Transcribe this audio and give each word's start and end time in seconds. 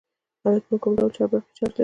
الکترون 0.47 0.77
کوم 0.81 0.93
ډول 0.97 1.09
برقي 1.31 1.51
چارچ 1.57 1.71
لري. 1.73 1.79